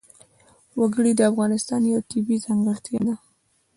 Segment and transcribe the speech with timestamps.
[0.79, 3.15] وګړي د افغانستان یوه طبیعي ځانګړتیا ده.